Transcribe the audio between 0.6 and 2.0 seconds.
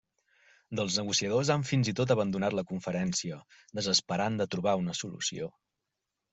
Dels negociadors han fins i